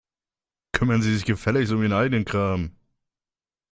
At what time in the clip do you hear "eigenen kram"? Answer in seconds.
1.93-2.75